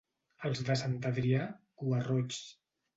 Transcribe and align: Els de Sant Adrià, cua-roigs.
Els 0.49 0.61
de 0.69 0.77
Sant 0.81 0.97
Adrià, 1.11 1.45
cua-roigs. 1.85 2.45